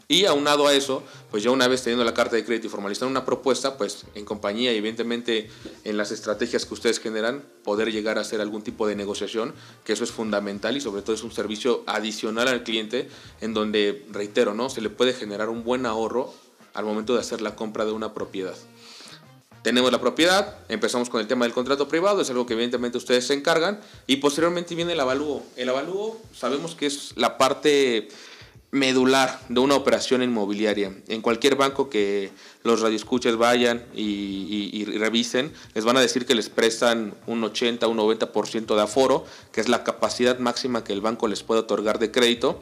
Y 0.07 0.27
aunado 0.27 0.67
a 0.67 0.75
eso, 0.75 1.03
pues 1.31 1.43
ya 1.43 1.51
una 1.51 1.67
vez 1.67 1.83
teniendo 1.83 2.05
la 2.05 2.13
carta 2.13 2.37
de 2.37 2.45
crédito 2.45 2.67
y 2.67 2.71
formalizando 2.71 3.11
una 3.11 3.25
propuesta, 3.25 3.79
pues 3.79 4.05
en 4.15 4.25
compañía 4.25 4.73
y 4.73 4.77
evidentemente 4.77 5.49
en 5.85 5.97
las 5.97 6.11
estrategias 6.11 6.67
que 6.67 6.75
ustedes 6.75 7.01
generan, 7.01 7.43
poder 7.63 7.91
llegar 7.91 8.19
a 8.19 8.21
hacer 8.21 8.41
algún 8.41 8.63
tipo 8.63 8.87
de 8.87 8.97
negociación, 8.97 9.55
que 9.85 9.95
eso 9.95 10.05
es 10.05 10.11
fundamental 10.11 10.77
y 10.77 10.81
sobre 10.81 11.03
todo 11.03 11.15
es 11.15 11.23
un 11.23 11.33
servicio 11.33 11.83
adicional 11.87 12.49
al 12.49 12.65
cliente 12.65 13.09
en 13.41 13.55
donde, 13.55 14.05
reitero, 14.11 14.55
¿no? 14.55 14.69
se 14.69 14.83
le 14.83 14.91
puede 14.91 15.15
generar 15.15 15.49
un 15.49 15.65
buen 15.65 15.87
ahorro 15.87 16.35
al 16.75 16.85
momento 16.85 17.15
de 17.15 17.21
hacer 17.21 17.41
la 17.41 17.57
compra 17.57 17.85
de 17.85 17.93
una 17.93 18.13
propiedad. 18.13 18.55
Tenemos 19.63 19.91
la 19.91 19.99
propiedad, 19.99 20.59
empezamos 20.69 21.09
con 21.09 21.23
el 21.23 21.27
tema 21.27 21.47
del 21.47 21.55
contrato 21.55 21.89
privado, 21.89 22.21
es 22.21 22.29
algo 22.29 22.45
que 22.45 22.53
evidentemente 22.53 22.99
ustedes 22.99 23.27
se 23.27 23.33
encargan 23.33 23.81
y 24.07 24.17
posteriormente 24.17 24.75
viene 24.75 24.93
el 24.93 25.01
avalúo. 25.01 25.43
El 25.57 25.71
avalúo 25.71 26.21
sabemos 26.37 26.75
que 26.75 26.85
es 26.85 27.17
la 27.17 27.39
parte 27.39 28.09
medular 28.75 29.41
de 29.49 29.61
una 29.61 29.77
operación 29.77 30.21
inmobiliaria. 30.25 30.93
En 31.07 31.23
cualquier 31.23 31.55
banco 31.55 31.89
que 31.89 32.33
los 32.65 32.81
radioescuchas 32.81 33.37
vayan 33.37 33.85
y, 33.95 34.85
revisen, 34.99 35.53
les 35.75 35.85
van 35.85 35.97
a 35.97 36.01
decir 36.01 36.27
que 36.27 36.35
les 36.35 36.49
prestan 36.49 37.15
un 37.29 37.45
80, 37.45 37.87
un 37.87 37.97
90% 37.97 38.75
de 38.75 38.83
aforo, 38.83 39.25
que 39.53 39.61
es 39.61 39.69
la 39.69 39.85
capacidad 39.85 40.41
máxima 40.41 40.83
que 40.83 40.93
el 40.93 41.01
banco 41.01 41.29
les 41.29 41.45
puede 41.45 41.61
otorgar 41.61 42.01
de 42.01 42.11
crédito, 42.11 42.61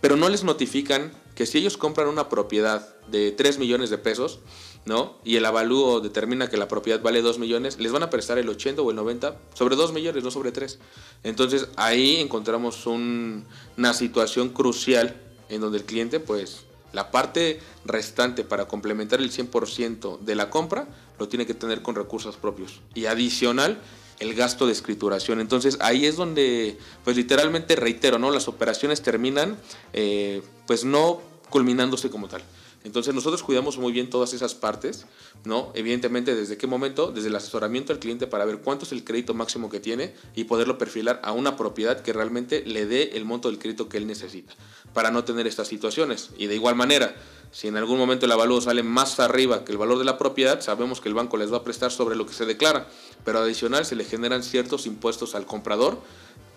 pero 0.00 0.16
no 0.16 0.28
les 0.28 0.42
notifican 0.42 1.12
que 1.36 1.46
si 1.46 1.58
ellos 1.58 1.76
compran 1.76 2.08
una 2.08 2.28
propiedad 2.28 2.96
de 3.06 3.30
3 3.30 3.58
millones 3.58 3.88
de 3.88 3.98
pesos, 3.98 4.40
¿no? 4.84 5.16
Y 5.24 5.36
el 5.36 5.44
avalúo 5.44 6.00
determina 6.00 6.48
que 6.48 6.56
la 6.56 6.68
propiedad 6.68 7.02
vale 7.02 7.22
2 7.22 7.38
millones, 7.38 7.78
les 7.78 7.92
van 7.92 8.02
a 8.02 8.10
prestar 8.10 8.38
el 8.38 8.48
80 8.48 8.82
o 8.82 8.90
el 8.90 8.96
90 8.96 9.36
sobre 9.54 9.76
2 9.76 9.92
millones, 9.92 10.24
no 10.24 10.30
sobre 10.30 10.52
3. 10.52 10.78
Entonces 11.24 11.68
ahí 11.76 12.16
encontramos 12.16 12.86
una 12.86 13.94
situación 13.94 14.50
crucial 14.50 15.16
en 15.48 15.60
donde 15.60 15.78
el 15.78 15.84
cliente, 15.84 16.20
pues, 16.20 16.62
la 16.92 17.10
parte 17.10 17.60
restante 17.84 18.42
para 18.42 18.66
complementar 18.66 19.20
el 19.20 19.30
100% 19.30 20.18
de 20.18 20.34
la 20.34 20.50
compra 20.50 20.88
lo 21.18 21.28
tiene 21.28 21.46
que 21.46 21.54
tener 21.54 21.82
con 21.82 21.94
recursos 21.94 22.36
propios. 22.36 22.80
Y 22.94 23.06
adicional, 23.06 23.80
el 24.18 24.34
gasto 24.34 24.66
de 24.66 24.72
escrituración. 24.72 25.40
Entonces 25.40 25.78
ahí 25.80 26.06
es 26.06 26.16
donde, 26.16 26.78
pues 27.04 27.16
literalmente 27.16 27.76
reitero, 27.76 28.18
¿no? 28.18 28.30
Las 28.30 28.48
operaciones 28.48 29.02
terminan, 29.02 29.56
eh, 29.92 30.42
pues 30.66 30.84
no 30.84 31.20
culminándose 31.48 32.10
como 32.10 32.28
tal. 32.28 32.42
Entonces 32.82 33.14
nosotros 33.14 33.42
cuidamos 33.42 33.76
muy 33.76 33.92
bien 33.92 34.08
todas 34.08 34.32
esas 34.32 34.54
partes, 34.54 35.04
¿no? 35.44 35.70
Evidentemente, 35.74 36.34
¿desde 36.34 36.56
qué 36.56 36.66
momento? 36.66 37.12
Desde 37.12 37.28
el 37.28 37.36
asesoramiento 37.36 37.92
al 37.92 37.98
cliente 37.98 38.26
para 38.26 38.46
ver 38.46 38.60
cuánto 38.60 38.86
es 38.86 38.92
el 38.92 39.04
crédito 39.04 39.34
máximo 39.34 39.68
que 39.68 39.80
tiene 39.80 40.14
y 40.34 40.44
poderlo 40.44 40.78
perfilar 40.78 41.20
a 41.22 41.32
una 41.32 41.56
propiedad 41.56 42.00
que 42.00 42.14
realmente 42.14 42.62
le 42.64 42.86
dé 42.86 43.10
el 43.14 43.26
monto 43.26 43.50
del 43.50 43.58
crédito 43.58 43.90
que 43.90 43.98
él 43.98 44.06
necesita, 44.06 44.54
para 44.94 45.10
no 45.10 45.24
tener 45.24 45.46
estas 45.46 45.68
situaciones. 45.68 46.30
Y 46.38 46.46
de 46.46 46.54
igual 46.54 46.74
manera, 46.74 47.14
si 47.50 47.68
en 47.68 47.76
algún 47.76 47.98
momento 47.98 48.24
el 48.24 48.32
avalúo 48.32 48.62
sale 48.62 48.82
más 48.82 49.20
arriba 49.20 49.62
que 49.64 49.72
el 49.72 49.78
valor 49.78 49.98
de 49.98 50.04
la 50.04 50.16
propiedad, 50.16 50.60
sabemos 50.62 51.02
que 51.02 51.10
el 51.10 51.14
banco 51.14 51.36
les 51.36 51.52
va 51.52 51.58
a 51.58 51.64
prestar 51.64 51.92
sobre 51.92 52.16
lo 52.16 52.24
que 52.24 52.32
se 52.32 52.46
declara, 52.46 52.88
pero 53.26 53.40
adicional 53.40 53.84
se 53.84 53.94
le 53.94 54.04
generan 54.04 54.42
ciertos 54.42 54.86
impuestos 54.86 55.34
al 55.34 55.44
comprador 55.44 56.00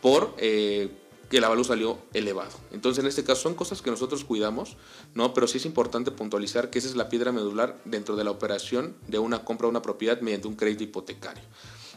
por... 0.01 0.33
Eh, 0.37 0.89
que 1.29 1.37
el 1.37 1.43
avalúo 1.43 1.63
salió 1.63 1.97
elevado. 2.13 2.51
Entonces, 2.71 3.03
en 3.03 3.07
este 3.07 3.23
caso 3.23 3.41
son 3.41 3.55
cosas 3.55 3.81
que 3.81 3.89
nosotros 3.91 4.23
cuidamos, 4.23 4.77
¿no? 5.13 5.33
Pero 5.33 5.47
sí 5.47 5.57
es 5.57 5.65
importante 5.65 6.11
puntualizar 6.11 6.69
que 6.69 6.79
esa 6.79 6.87
es 6.87 6.95
la 6.95 7.09
piedra 7.09 7.31
medular 7.31 7.79
dentro 7.85 8.15
de 8.15 8.23
la 8.23 8.31
operación 8.31 8.95
de 9.07 9.19
una 9.19 9.43
compra 9.43 9.67
de 9.67 9.71
una 9.71 9.81
propiedad 9.81 10.21
mediante 10.21 10.47
un 10.47 10.55
crédito 10.55 10.83
hipotecario. 10.83 11.43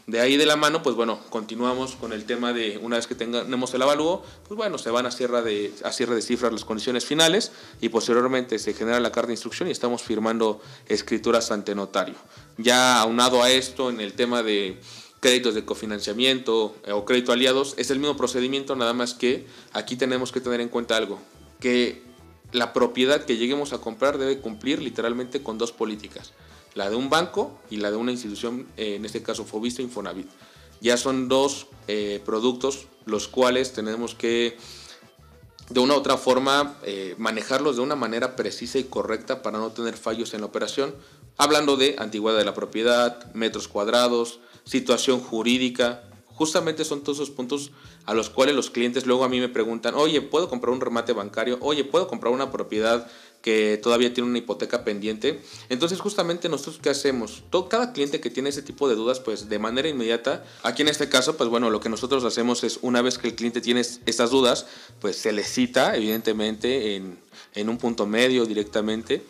De 0.07 0.21
ahí 0.21 0.37
de 0.37 0.45
la 0.45 0.55
mano, 0.55 0.81
pues 0.81 0.95
bueno, 0.95 1.19
continuamos 1.29 1.97
con 1.97 2.13
el 2.13 2.23
tema 2.23 2.53
de 2.53 2.77
una 2.81 2.95
vez 2.95 3.07
que 3.07 3.15
tengamos 3.15 3.73
el 3.73 3.81
avalúo, 3.81 4.23
pues 4.47 4.57
bueno, 4.57 4.77
se 4.77 4.89
van 4.89 5.05
a 5.05 5.11
cierre 5.11 5.41
de, 5.41 5.73
a 5.83 5.91
cierre 5.91 6.15
de 6.15 6.21
cifras 6.21 6.53
las 6.53 6.63
condiciones 6.63 7.05
finales 7.05 7.51
y 7.81 7.89
posteriormente 7.89 8.57
se 8.57 8.73
genera 8.73 9.01
la 9.01 9.11
carta 9.11 9.27
de 9.27 9.33
instrucción 9.33 9.67
y 9.67 9.71
estamos 9.73 10.01
firmando 10.03 10.61
escrituras 10.87 11.51
ante 11.51 11.75
notario. 11.75 12.15
Ya 12.57 13.01
aunado 13.01 13.43
a 13.43 13.51
esto 13.51 13.89
en 13.89 13.99
el 13.99 14.13
tema 14.13 14.43
de 14.43 14.79
créditos 15.19 15.55
de 15.55 15.65
cofinanciamiento 15.65 16.75
eh, 16.85 16.91
o 16.91 17.05
crédito 17.05 17.31
aliados, 17.31 17.73
es 17.77 17.89
el 17.91 17.99
mismo 17.99 18.17
procedimiento, 18.17 18.75
nada 18.75 18.93
más 18.93 19.13
que 19.13 19.45
aquí 19.73 19.95
tenemos 19.95 20.31
que 20.31 20.41
tener 20.41 20.61
en 20.61 20.69
cuenta 20.69 20.97
algo, 20.97 21.19
que 21.59 22.03
la 22.51 22.73
propiedad 22.73 23.25
que 23.25 23.37
lleguemos 23.37 23.73
a 23.73 23.79
comprar 23.79 24.17
debe 24.17 24.39
cumplir 24.39 24.81
literalmente 24.81 25.41
con 25.41 25.57
dos 25.57 25.71
políticas 25.71 26.33
la 26.75 26.91
de 26.91 26.95
un 26.95 27.09
banco 27.09 27.59
y 27.71 27.77
la 27.77 27.89
de 27.89 27.97
una 27.97 28.11
institución, 28.11 28.67
eh, 28.77 28.95
en 28.95 29.05
este 29.05 29.23
caso 29.23 29.45
Fobista 29.45 29.81
Infonavit. 29.81 30.27
Ya 30.79 30.95
son 30.95 31.27
dos 31.27 31.65
eh, 31.87 32.21
productos 32.23 32.85
los 33.05 33.27
cuales 33.27 33.73
tenemos 33.73 34.13
que 34.13 34.57
de 35.69 35.79
una 35.79 35.95
u 35.95 35.97
otra 35.97 36.17
forma 36.17 36.77
manejarlos 37.17 37.77
de 37.77 37.81
una 37.81 37.95
manera 37.95 38.35
precisa 38.35 38.77
y 38.77 38.83
correcta 38.83 39.41
para 39.41 39.57
no 39.57 39.71
tener 39.71 39.97
fallos 39.97 40.33
en 40.33 40.41
la 40.41 40.45
operación, 40.45 40.93
hablando 41.37 41.77
de 41.77 41.95
antigüedad 41.97 42.37
de 42.37 42.45
la 42.45 42.53
propiedad, 42.53 43.33
metros 43.33 43.67
cuadrados, 43.67 44.39
situación 44.67 45.19
jurídica, 45.19 46.03
justamente 46.27 46.85
son 46.85 47.01
todos 47.01 47.17
esos 47.17 47.31
puntos 47.31 47.71
a 48.05 48.13
los 48.13 48.29
cuales 48.29 48.55
los 48.55 48.69
clientes 48.69 49.05
luego 49.05 49.23
a 49.23 49.29
mí 49.29 49.39
me 49.39 49.49
preguntan, 49.49 49.95
oye, 49.95 50.21
¿puedo 50.21 50.49
comprar 50.49 50.73
un 50.73 50.81
remate 50.81 51.13
bancario? 51.13 51.57
Oye, 51.61 51.83
¿puedo 51.83 52.07
comprar 52.07 52.31
una 52.31 52.51
propiedad 52.51 53.07
que 53.41 53.79
todavía 53.81 54.13
tiene 54.13 54.29
una 54.29 54.39
hipoteca 54.39 54.83
pendiente. 54.83 55.41
Entonces, 55.69 55.99
justamente 55.99 56.49
nosotros 56.49 56.79
qué 56.81 56.89
hacemos? 56.89 57.43
Todo, 57.49 57.69
cada 57.69 57.93
cliente 57.93 58.19
que 58.19 58.29
tiene 58.29 58.49
ese 58.49 58.61
tipo 58.61 58.89
de 58.89 58.95
dudas, 58.95 59.19
pues 59.19 59.47
de 59.47 59.59
manera 59.59 59.87
inmediata, 59.87 60.43
aquí 60.63 60.81
en 60.81 60.89
este 60.89 61.09
caso, 61.09 61.37
pues 61.37 61.49
bueno, 61.49 61.69
lo 61.69 61.79
que 61.79 61.89
nosotros 61.89 62.23
hacemos 62.23 62.63
es 62.63 62.79
una 62.81 63.01
vez 63.01 63.17
que 63.17 63.27
el 63.27 63.35
cliente 63.35 63.61
tiene 63.61 63.81
estas 63.81 64.31
dudas, 64.31 64.65
pues 64.99 65.15
se 65.17 65.31
le 65.31 65.43
cita, 65.43 65.95
evidentemente, 65.95 66.95
en, 66.95 67.17
en 67.55 67.69
un 67.69 67.77
punto 67.77 68.05
medio 68.05 68.45
directamente. 68.45 69.23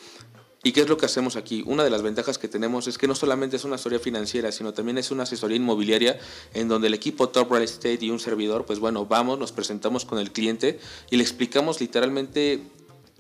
¿Y 0.68 0.74
qué 0.74 0.82
es 0.82 0.90
lo 0.90 0.98
que 0.98 1.06
hacemos 1.06 1.38
aquí? 1.38 1.64
Una 1.66 1.86
de 1.86 1.90
las 1.90 2.02
ventajas 2.02 2.38
que 2.38 2.50
tenemos 2.50 2.88
es 2.88 2.98
que 2.98 3.08
no 3.08 3.16
solamente 3.16 3.56
es 3.56 3.64
una 3.64 3.76
asesoría 3.76 4.00
financiera, 4.00 4.52
sino 4.52 4.74
también 4.74 4.98
es 4.98 5.12
una 5.12 5.24
asesoría 5.24 5.56
inmobiliaria 5.56 6.20
en 6.54 6.68
donde 6.68 6.88
el 6.88 6.94
equipo 6.94 7.30
Top 7.30 7.50
Real 7.50 7.64
Estate 7.64 8.00
y 8.02 8.10
un 8.10 8.20
servidor, 8.20 8.66
pues 8.66 8.80
bueno, 8.80 9.06
vamos, 9.06 9.40
nos 9.40 9.54
presentamos 9.54 10.04
con 10.04 10.20
el 10.20 10.34
cliente 10.34 10.78
y 11.10 11.16
le 11.16 11.24
explicamos 11.24 11.80
literalmente 11.80 12.64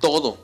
todo, 0.02 0.38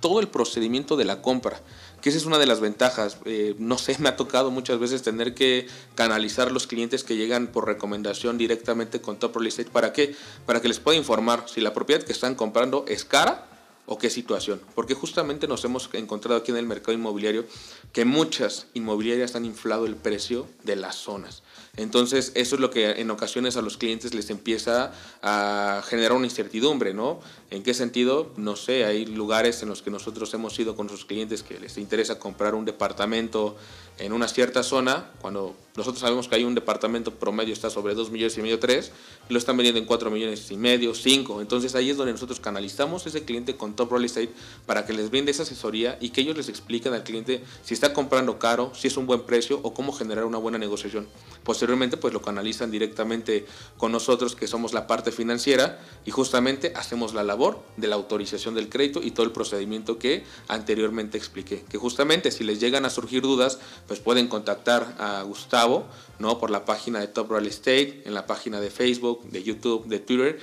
todo 0.00 0.20
el 0.20 0.28
procedimiento 0.28 0.98
de 0.98 1.06
la 1.06 1.22
compra, 1.22 1.62
que 2.02 2.10
esa 2.10 2.18
es 2.18 2.26
una 2.26 2.36
de 2.36 2.44
las 2.44 2.60
ventajas. 2.60 3.16
Eh, 3.24 3.54
no 3.58 3.78
sé, 3.78 3.96
me 3.98 4.10
ha 4.10 4.16
tocado 4.16 4.50
muchas 4.50 4.78
veces 4.78 5.00
tener 5.00 5.32
que 5.32 5.66
canalizar 5.94 6.52
los 6.52 6.66
clientes 6.66 7.04
que 7.04 7.16
llegan 7.16 7.46
por 7.46 7.64
recomendación 7.66 8.36
directamente 8.36 9.00
con 9.00 9.18
Top 9.18 9.34
Real 9.34 9.46
Estate. 9.46 9.70
¿Para 9.70 9.94
qué? 9.94 10.14
Para 10.44 10.60
que 10.60 10.68
les 10.68 10.78
pueda 10.78 10.98
informar 10.98 11.46
si 11.48 11.62
la 11.62 11.72
propiedad 11.72 12.02
que 12.02 12.12
están 12.12 12.34
comprando 12.34 12.84
es 12.86 13.06
cara 13.06 13.49
o 13.86 13.98
qué 13.98 14.10
situación. 14.10 14.60
Porque 14.74 14.94
justamente 14.94 15.48
nos 15.48 15.64
hemos 15.64 15.88
encontrado 15.92 16.40
aquí 16.40 16.50
en 16.50 16.58
el 16.58 16.66
mercado 16.66 16.92
inmobiliario 16.92 17.44
que 17.92 18.04
muchas 18.04 18.66
inmobiliarias 18.74 19.34
han 19.34 19.44
inflado 19.44 19.86
el 19.86 19.96
precio 19.96 20.46
de 20.62 20.76
las 20.76 20.96
zonas. 20.96 21.42
Entonces, 21.76 22.32
eso 22.34 22.56
es 22.56 22.60
lo 22.60 22.70
que 22.70 23.00
en 23.00 23.10
ocasiones 23.10 23.56
a 23.56 23.62
los 23.62 23.76
clientes 23.76 24.12
les 24.14 24.30
empieza 24.30 24.92
a 25.22 25.82
generar 25.86 26.12
una 26.12 26.26
incertidumbre, 26.26 26.94
¿no? 26.94 27.20
¿En 27.50 27.62
qué 27.62 27.74
sentido? 27.74 28.32
No 28.36 28.56
sé, 28.56 28.84
hay 28.84 29.06
lugares 29.06 29.62
en 29.62 29.68
los 29.68 29.82
que 29.82 29.90
nosotros 29.90 30.32
hemos 30.34 30.58
ido 30.58 30.76
con 30.76 30.86
nuestros 30.86 31.06
clientes 31.06 31.42
que 31.42 31.58
les 31.58 31.78
interesa 31.78 32.18
comprar 32.18 32.54
un 32.54 32.64
departamento 32.64 33.56
en 34.00 34.12
una 34.12 34.28
cierta 34.28 34.62
zona, 34.62 35.10
cuando 35.20 35.54
nosotros 35.76 36.00
sabemos 36.00 36.26
que 36.26 36.34
hay 36.34 36.44
un 36.44 36.54
departamento 36.54 37.14
promedio 37.14 37.52
está 37.52 37.70
sobre 37.70 37.94
2 37.94 38.10
millones 38.10 38.36
y 38.38 38.42
medio, 38.42 38.58
3, 38.58 38.92
y 39.28 39.32
lo 39.32 39.38
están 39.38 39.56
vendiendo 39.56 39.78
en 39.78 39.86
4 39.86 40.10
millones 40.10 40.50
y 40.50 40.56
medio, 40.56 40.94
5. 40.94 41.40
Entonces 41.40 41.74
ahí 41.74 41.90
es 41.90 41.96
donde 41.96 42.12
nosotros 42.12 42.40
canalizamos 42.40 43.06
ese 43.06 43.24
cliente 43.24 43.56
con 43.56 43.76
Top 43.76 43.92
Real 43.92 44.04
Estate 44.04 44.30
para 44.66 44.84
que 44.84 44.92
les 44.92 45.10
brinde 45.10 45.30
esa 45.30 45.44
asesoría 45.44 45.98
y 46.00 46.10
que 46.10 46.22
ellos 46.22 46.36
les 46.36 46.48
expliquen 46.48 46.94
al 46.94 47.04
cliente 47.04 47.44
si 47.62 47.74
está 47.74 47.92
comprando 47.92 48.38
caro, 48.38 48.72
si 48.74 48.88
es 48.88 48.96
un 48.96 49.06
buen 49.06 49.22
precio 49.22 49.60
o 49.62 49.72
cómo 49.74 49.92
generar 49.92 50.24
una 50.24 50.38
buena 50.38 50.58
negociación. 50.58 51.06
Posteriormente 51.44 51.96
pues 51.96 52.12
lo 52.12 52.22
canalizan 52.22 52.70
directamente 52.70 53.46
con 53.76 53.92
nosotros 53.92 54.34
que 54.34 54.46
somos 54.48 54.72
la 54.72 54.86
parte 54.86 55.12
financiera 55.12 55.78
y 56.04 56.10
justamente 56.10 56.72
hacemos 56.74 57.14
la 57.14 57.22
labor 57.22 57.62
de 57.76 57.86
la 57.86 57.96
autorización 57.96 58.54
del 58.54 58.68
crédito 58.68 59.00
y 59.02 59.12
todo 59.12 59.24
el 59.24 59.32
procedimiento 59.32 59.98
que 59.98 60.24
anteriormente 60.48 61.16
expliqué. 61.16 61.64
Que 61.68 61.78
justamente 61.78 62.30
si 62.30 62.44
les 62.44 62.60
llegan 62.60 62.84
a 62.84 62.90
surgir 62.90 63.22
dudas 63.22 63.58
pues 63.90 63.98
pueden 63.98 64.28
contactar 64.28 64.94
a 65.00 65.22
Gustavo, 65.22 65.84
¿no? 66.20 66.38
Por 66.38 66.52
la 66.52 66.64
página 66.64 67.00
de 67.00 67.08
Top 67.08 67.28
Real 67.28 67.44
Estate, 67.48 68.04
en 68.04 68.14
la 68.14 68.24
página 68.24 68.60
de 68.60 68.70
Facebook, 68.70 69.24
de 69.24 69.42
YouTube, 69.42 69.86
de 69.86 69.98
Twitter. 69.98 70.38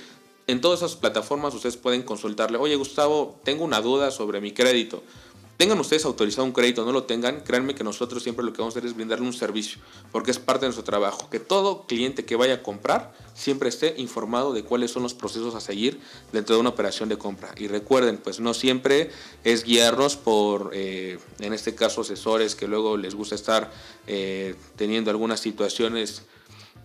En 0.46 0.60
todas 0.60 0.80
esas 0.80 0.96
plataformas 0.96 1.54
ustedes 1.54 1.78
pueden 1.78 2.02
consultarle, 2.02 2.58
oye 2.58 2.76
Gustavo, 2.76 3.40
tengo 3.44 3.64
una 3.64 3.80
duda 3.80 4.10
sobre 4.10 4.42
mi 4.42 4.52
crédito 4.52 5.02
Tengan 5.58 5.80
ustedes 5.80 6.04
autorizado 6.04 6.44
un 6.44 6.52
crédito, 6.52 6.84
no 6.84 6.92
lo 6.92 7.02
tengan, 7.02 7.40
créanme 7.40 7.74
que 7.74 7.82
nosotros 7.82 8.22
siempre 8.22 8.44
lo 8.44 8.52
que 8.52 8.58
vamos 8.58 8.76
a 8.76 8.78
hacer 8.78 8.88
es 8.88 8.94
brindarle 8.94 9.26
un 9.26 9.32
servicio, 9.32 9.80
porque 10.12 10.30
es 10.30 10.38
parte 10.38 10.60
de 10.60 10.68
nuestro 10.68 10.84
trabajo. 10.84 11.28
Que 11.30 11.40
todo 11.40 11.84
cliente 11.88 12.24
que 12.24 12.36
vaya 12.36 12.54
a 12.54 12.62
comprar 12.62 13.12
siempre 13.34 13.68
esté 13.68 13.94
informado 13.96 14.52
de 14.52 14.62
cuáles 14.62 14.92
son 14.92 15.02
los 15.02 15.14
procesos 15.14 15.56
a 15.56 15.60
seguir 15.60 15.98
dentro 16.30 16.54
de 16.54 16.60
una 16.60 16.70
operación 16.70 17.08
de 17.08 17.18
compra. 17.18 17.52
Y 17.56 17.66
recuerden, 17.66 18.18
pues 18.18 18.38
no 18.38 18.54
siempre 18.54 19.10
es 19.42 19.64
guiarnos 19.64 20.14
por, 20.14 20.70
eh, 20.74 21.18
en 21.40 21.52
este 21.52 21.74
caso, 21.74 22.02
asesores 22.02 22.54
que 22.54 22.68
luego 22.68 22.96
les 22.96 23.16
gusta 23.16 23.34
estar 23.34 23.72
eh, 24.06 24.54
teniendo 24.76 25.10
algunas 25.10 25.40
situaciones 25.40 26.22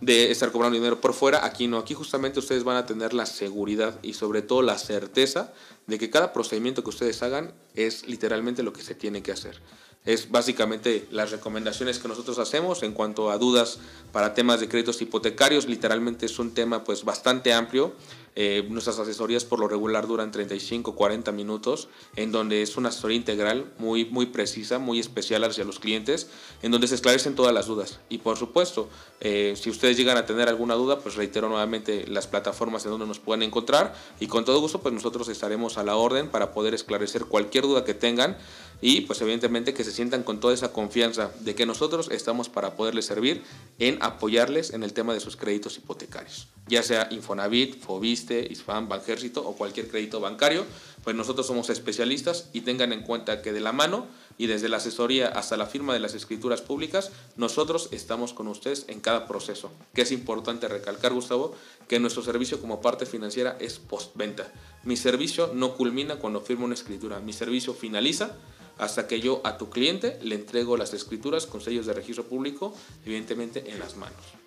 de 0.00 0.30
estar 0.30 0.52
cobrando 0.52 0.76
dinero 0.76 1.00
por 1.00 1.14
fuera. 1.14 1.44
Aquí 1.44 1.66
no, 1.66 1.78
aquí 1.78 1.94
justamente 1.94 2.38
ustedes 2.38 2.64
van 2.64 2.76
a 2.76 2.86
tener 2.86 3.14
la 3.14 3.26
seguridad 3.26 3.98
y 4.02 4.14
sobre 4.14 4.42
todo 4.42 4.62
la 4.62 4.78
certeza 4.78 5.52
de 5.86 5.98
que 5.98 6.10
cada 6.10 6.32
procedimiento 6.32 6.82
que 6.82 6.90
ustedes 6.90 7.22
hagan 7.22 7.54
es 7.74 8.06
literalmente 8.06 8.62
lo 8.62 8.72
que 8.72 8.82
se 8.82 8.94
tiene 8.94 9.22
que 9.22 9.32
hacer. 9.32 9.60
Es 10.04 10.30
básicamente 10.30 11.06
las 11.10 11.30
recomendaciones 11.30 11.98
que 11.98 12.08
nosotros 12.08 12.38
hacemos 12.38 12.82
en 12.82 12.92
cuanto 12.92 13.30
a 13.30 13.38
dudas 13.38 13.78
para 14.12 14.34
temas 14.34 14.60
de 14.60 14.68
créditos 14.68 15.00
hipotecarios. 15.00 15.66
Literalmente 15.66 16.26
es 16.26 16.38
un 16.38 16.52
tema 16.52 16.84
pues 16.84 17.04
bastante 17.04 17.54
amplio 17.54 17.94
eh, 18.36 18.66
nuestras 18.68 18.98
asesorías 18.98 19.44
por 19.44 19.60
lo 19.60 19.68
regular 19.68 20.06
duran 20.06 20.30
35, 20.30 20.94
40 20.94 21.32
minutos, 21.32 21.88
en 22.16 22.32
donde 22.32 22.62
es 22.62 22.76
una 22.76 22.88
asesoría 22.88 23.16
integral 23.16 23.72
muy, 23.78 24.04
muy 24.04 24.26
precisa, 24.26 24.78
muy 24.78 24.98
especial 24.98 25.44
hacia 25.44 25.64
los 25.64 25.78
clientes, 25.78 26.28
en 26.62 26.72
donde 26.72 26.88
se 26.88 26.96
esclarecen 26.96 27.34
todas 27.34 27.54
las 27.54 27.66
dudas. 27.66 28.00
Y 28.08 28.18
por 28.18 28.36
supuesto, 28.36 28.88
eh, 29.20 29.54
si 29.56 29.70
ustedes 29.70 29.96
llegan 29.96 30.16
a 30.16 30.26
tener 30.26 30.48
alguna 30.48 30.74
duda, 30.74 30.98
pues 30.98 31.14
reitero 31.14 31.48
nuevamente 31.48 32.06
las 32.08 32.26
plataformas 32.26 32.84
en 32.84 32.90
donde 32.92 33.06
nos 33.06 33.18
pueden 33.18 33.42
encontrar 33.42 33.94
y 34.20 34.26
con 34.26 34.44
todo 34.44 34.60
gusto, 34.60 34.80
pues 34.80 34.94
nosotros 34.94 35.28
estaremos 35.28 35.78
a 35.78 35.84
la 35.84 35.96
orden 35.96 36.28
para 36.28 36.52
poder 36.52 36.74
esclarecer 36.74 37.24
cualquier 37.26 37.64
duda 37.64 37.84
que 37.84 37.94
tengan 37.94 38.36
y 38.80 39.02
pues 39.02 39.20
evidentemente 39.22 39.74
que 39.74 39.84
se 39.84 39.92
sientan 39.92 40.22
con 40.22 40.40
toda 40.40 40.54
esa 40.54 40.72
confianza 40.72 41.30
de 41.40 41.54
que 41.54 41.66
nosotros 41.66 42.10
estamos 42.10 42.48
para 42.48 42.76
poderles 42.76 43.06
servir 43.06 43.42
en 43.78 43.98
apoyarles 44.02 44.72
en 44.72 44.82
el 44.82 44.92
tema 44.92 45.14
de 45.14 45.20
sus 45.20 45.36
créditos 45.36 45.78
hipotecarios, 45.78 46.48
ya 46.66 46.82
sea 46.82 47.08
Infonavit, 47.10 47.78
Fobiste, 47.80 48.46
ISFAM, 48.50 48.88
Banjército 48.88 49.46
o 49.46 49.56
cualquier 49.56 49.88
crédito 49.88 50.20
bancario, 50.20 50.64
pues 51.02 51.14
nosotros 51.14 51.46
somos 51.46 51.68
especialistas 51.68 52.48
y 52.52 52.62
tengan 52.62 52.92
en 52.92 53.02
cuenta 53.02 53.42
que 53.42 53.52
de 53.52 53.60
la 53.60 53.72
mano 53.72 54.06
y 54.38 54.46
desde 54.46 54.70
la 54.70 54.78
asesoría 54.78 55.28
hasta 55.28 55.56
la 55.56 55.66
firma 55.66 55.92
de 55.92 56.00
las 56.00 56.14
escrituras 56.14 56.62
públicas, 56.62 57.12
nosotros 57.36 57.88
estamos 57.92 58.32
con 58.32 58.48
ustedes 58.48 58.86
en 58.88 59.00
cada 59.00 59.26
proceso. 59.28 59.70
Que 59.92 60.02
es 60.02 60.12
importante 60.12 60.66
recalcar, 60.66 61.12
Gustavo, 61.12 61.54
que 61.88 62.00
nuestro 62.00 62.22
servicio 62.22 62.60
como 62.60 62.80
parte 62.80 63.04
financiera 63.04 63.56
es 63.60 63.78
postventa. 63.78 64.50
Mi 64.82 64.96
servicio 64.96 65.50
no 65.54 65.76
culmina 65.76 66.16
cuando 66.16 66.40
firmo 66.40 66.64
una 66.64 66.74
escritura, 66.74 67.20
mi 67.20 67.34
servicio 67.34 67.74
finaliza 67.74 68.36
hasta 68.78 69.06
que 69.06 69.20
yo 69.20 69.40
a 69.44 69.56
tu 69.56 69.70
cliente 69.70 70.18
le 70.22 70.34
entrego 70.34 70.76
las 70.76 70.94
escrituras 70.94 71.46
con 71.46 71.60
sellos 71.60 71.86
de 71.86 71.92
registro 71.92 72.24
público, 72.24 72.74
evidentemente 73.04 73.70
en 73.70 73.78
las 73.78 73.96
manos. 73.96 74.43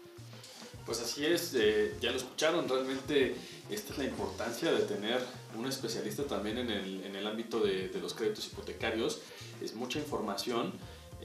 Pues 0.88 1.02
así 1.02 1.26
es, 1.26 1.54
eh, 1.54 1.96
ya 2.00 2.12
lo 2.12 2.18
escucharon, 2.18 2.68
realmente 2.68 3.36
esta 3.70 3.92
es 3.92 4.00
la 4.00 4.06
importancia 4.06 4.72
de 4.72 4.84
tener 4.84 5.20
un 5.58 5.68
especialista 5.68 6.24
también 6.24 6.58
en 6.60 6.70
el, 6.72 7.28
ámbito 7.28 7.60
de, 7.60 7.90
de, 7.90 8.00
los 8.00 8.14
créditos 8.14 8.48
hipotecarios, 8.48 9.20
es 9.62 9.76
mucha 9.76 10.00
información. 10.00 10.72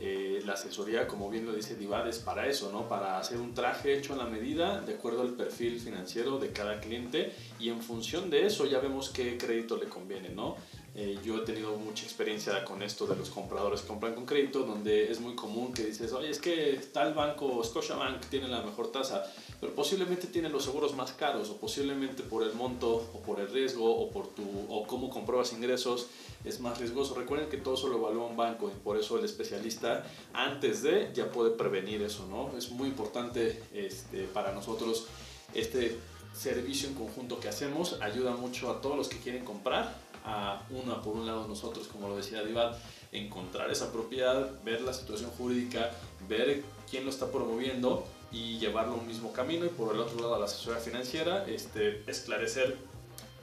Eh, 0.01 0.43
la 0.45 0.55
asesoría, 0.55 1.07
como 1.07 1.31
bien 1.31 1.47
lo 1.47 1.53
dice 1.53 1.77
Divad, 1.77 2.09
es 2.09 2.19
para 2.19 2.49
eso, 2.49 2.73
¿no? 2.73 2.89
Para 2.89 3.19
hacer 3.19 3.39
un 3.39 3.55
traje 3.55 3.97
hecho 3.97 4.15
a 4.15 4.17
la 4.17 4.25
medida, 4.25 4.81
de 4.81 4.95
acuerdo 4.95 5.23
al 5.23 5.35
perfil 5.35 5.79
financiero 5.79 6.39
de 6.39 6.51
cada 6.51 6.81
cliente, 6.81 7.33
y 7.61 7.69
en 7.69 7.81
función 7.81 8.31
de 8.31 8.47
eso 8.47 8.67
ya 8.67 8.81
vemos 8.81 9.11
qué 9.11 9.39
crédito 9.39 9.77
le 9.77 9.89
conviene, 9.89 10.31
¿no? 10.31 10.57
Eh, 10.95 11.19
yo 11.25 11.39
he 11.39 11.41
tenido 11.41 11.75
mucha 11.79 12.05
experiencia 12.05 12.63
con 12.67 12.83
esto 12.83 13.07
de 13.07 13.17
los 13.17 13.31
compradores 13.31 13.81
que 13.81 13.89
compran 13.89 14.15
con 14.15 14.27
crédito, 14.27 14.61
donde 14.65 15.11
es 15.11 15.21
muy 15.21 15.35
común 15.35 15.73
que 15.73 15.85
dices, 15.85 16.13
oye, 16.13 16.29
es 16.29 16.39
que 16.39 16.79
tal 16.93 17.15
banco, 17.15 17.65
Scotiabank, 17.65 18.27
tiene 18.27 18.47
la 18.49 18.61
mejor 18.61 18.93
tasa, 18.93 19.25
pero 19.59 19.75
posiblemente 19.75 20.27
tiene 20.27 20.51
los 20.51 20.65
seguros 20.65 20.95
más 20.95 21.13
caros, 21.13 21.49
o 21.49 21.57
posiblemente 21.57 22.23
por 22.23 22.43
el 22.43 22.53
monto, 22.53 23.09
o 23.15 23.21
por 23.21 23.41
el 23.41 23.49
riesgo, 23.49 23.91
o 23.91 24.11
por 24.11 24.29
tu, 24.29 24.43
o 24.69 24.87
cómo 24.87 25.09
compruebas 25.09 25.55
ingresos, 25.55 26.09
es 26.45 26.61
más 26.61 26.79
riesgoso. 26.79 27.15
Recuerden 27.15 27.49
que 27.49 27.57
todo 27.57 27.75
eso 27.75 27.89
lo 27.89 27.97
evalúa 27.97 28.27
un 28.27 28.37
banco 28.37 28.71
y 28.71 28.79
por 28.79 28.99
eso 28.99 29.19
el 29.19 29.25
especialista, 29.25 30.05
antes 30.35 30.83
de, 30.83 31.11
ya 31.15 31.31
puede 31.31 31.53
prevenir 31.53 32.03
eso, 32.03 32.27
¿no? 32.27 32.55
Es 32.59 32.71
muy 32.71 32.89
importante 32.89 33.63
este, 33.73 34.25
para 34.25 34.53
nosotros 34.53 35.07
este 35.55 35.97
servicio 36.35 36.89
en 36.89 36.95
conjunto 36.95 37.41
que 37.41 37.49
hacemos, 37.49 37.99
ayuda 38.03 38.33
mucho 38.33 38.71
a 38.71 38.83
todos 38.83 38.97
los 38.97 39.09
que 39.09 39.19
quieren 39.19 39.45
comprar 39.45 40.12
a 40.25 40.63
uno, 40.71 41.03
por 41.03 41.15
un 41.15 41.27
lado 41.27 41.47
nosotros, 41.49 41.89
como 41.89 42.09
lo 42.09 42.17
decía 42.17 42.43
Divad, 42.43 42.77
encontrar 43.13 43.71
esa 43.71 43.93
propiedad, 43.93 44.51
ver 44.65 44.81
la 44.83 44.93
situación 44.93 45.31
jurídica, 45.31 45.91
ver 46.29 46.63
quién 46.91 47.05
lo 47.05 47.11
está 47.11 47.31
promoviendo 47.31 48.07
y 48.31 48.59
llevarlo 48.59 48.95
a 48.95 48.97
un 48.97 49.07
mismo 49.07 49.33
camino. 49.33 49.65
Y 49.65 49.69
por 49.69 49.95
el 49.95 50.01
otro 50.01 50.21
lado 50.21 50.35
a 50.37 50.39
la 50.39 50.45
asesoría 50.47 50.81
financiera, 50.81 51.45
este, 51.47 52.03
esclarecer 52.11 52.77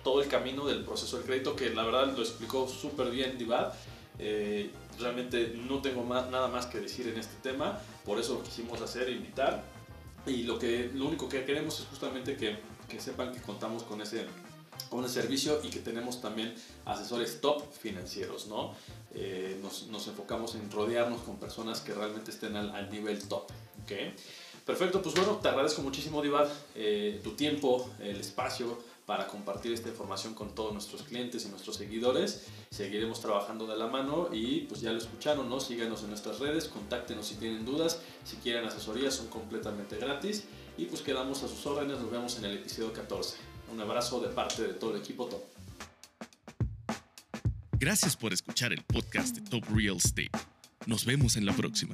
todo 0.03 0.21
el 0.21 0.29
camino 0.29 0.65
del 0.65 0.83
proceso 0.83 1.17
del 1.17 1.25
crédito 1.25 1.55
que 1.55 1.69
la 1.71 1.83
verdad 1.83 2.13
lo 2.15 2.21
explicó 2.21 2.67
súper 2.67 3.11
bien 3.11 3.37
Divad. 3.37 3.73
Eh, 4.17 4.71
realmente 4.99 5.53
no 5.67 5.81
tengo 5.81 6.03
más, 6.03 6.29
nada 6.29 6.47
más 6.47 6.65
que 6.65 6.79
decir 6.79 7.07
en 7.07 7.17
este 7.17 7.35
tema, 7.41 7.79
por 8.05 8.19
eso 8.19 8.33
lo 8.35 8.43
quisimos 8.43 8.81
hacer, 8.81 9.09
invitar. 9.09 9.63
Y 10.25 10.43
lo, 10.43 10.59
que, 10.59 10.91
lo 10.93 11.07
único 11.07 11.29
que 11.29 11.45
queremos 11.45 11.79
es 11.79 11.85
justamente 11.87 12.35
que, 12.35 12.57
que 12.89 12.99
sepan 12.99 13.33
que 13.33 13.41
contamos 13.41 13.83
con 13.83 14.01
ese 14.01 14.25
con 14.89 15.03
el 15.03 15.09
servicio 15.09 15.59
y 15.63 15.69
que 15.69 15.79
tenemos 15.79 16.21
también 16.21 16.53
asesores 16.85 17.41
top 17.41 17.63
financieros, 17.71 18.47
¿no? 18.47 18.73
Eh, 19.13 19.59
nos, 19.61 20.07
enfocamos 20.07 20.55
en 20.55 20.69
rodearnos 20.71 21.21
con 21.21 21.37
personas 21.37 21.81
que 21.81 21.93
realmente 21.93 22.31
estén 22.31 22.55
al, 22.55 22.89
nivel 22.89 23.27
top, 23.27 23.43
¿ok? 23.83 23.91
Perfecto, 24.65 25.01
pues 25.01 25.15
bueno, 25.15 25.37
te 25.37 25.47
agradezco 25.47 25.81
muchísimo, 25.81 26.21
Divad, 26.21 26.47
eh, 26.75 27.19
tu 27.23 27.31
tiempo, 27.31 27.89
el 27.99 28.19
espacio 28.19 28.77
para 29.09 29.25
compartir 29.25 29.73
esta 29.73 29.89
información 29.89 30.35
con 30.35 30.53
todos 30.53 30.71
nuestros 30.71 31.01
clientes 31.01 31.43
y 31.43 31.49
nuestros 31.49 31.77
seguidores. 31.77 32.45
Seguiremos 32.69 33.19
trabajando 33.19 33.65
de 33.65 33.75
la 33.75 33.87
mano 33.87 34.29
y 34.31 34.61
pues 34.61 34.81
ya 34.81 34.91
lo 34.91 34.99
escucharon, 34.99 35.49
¿no? 35.49 35.59
Síganos 35.59 36.03
en 36.03 36.09
nuestras 36.09 36.37
redes, 36.37 36.65
contáctenos 36.65 37.25
si 37.25 37.35
tienen 37.35 37.65
dudas, 37.65 38.01
si 38.23 38.35
quieren 38.35 38.65
asesoría, 38.65 39.09
son 39.09 39.25
completamente 39.29 39.97
gratis 39.97 40.43
y 40.77 40.85
pues 40.85 41.01
quedamos 41.01 41.41
a 41.41 41.47
sus 41.47 41.65
órdenes, 41.65 41.99
nos 41.99 42.11
vemos 42.11 42.37
en 42.37 42.45
el 42.45 42.57
episodio 42.57 42.93
14. 42.93 43.48
Un 43.71 43.81
abrazo 43.81 44.19
de 44.19 44.29
parte 44.29 44.63
de 44.63 44.73
todo 44.73 44.95
el 44.95 45.01
equipo 45.01 45.25
Top. 45.25 45.43
Gracias 47.79 48.17
por 48.17 48.33
escuchar 48.33 48.73
el 48.73 48.83
podcast 48.83 49.37
de 49.37 49.41
Top 49.41 49.63
Real 49.73 49.97
Estate. 49.97 50.31
Nos 50.85 51.05
vemos 51.05 51.37
en 51.37 51.45
la 51.45 51.53
próxima. 51.53 51.93